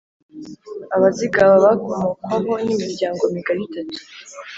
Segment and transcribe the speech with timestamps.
[0.95, 3.97] Abazigaba bakomokwaho n’imiryango migari itatu